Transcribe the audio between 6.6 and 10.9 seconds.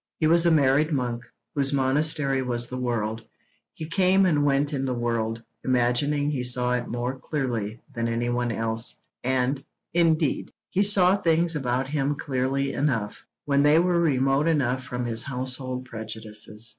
it more clearly than any one else; and, indeed, he